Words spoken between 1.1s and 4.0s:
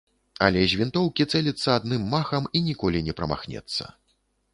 цэліцца адным махам і ніколі не прамахнецца.